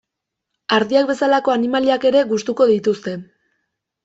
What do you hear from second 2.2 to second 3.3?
gustuko dituzte.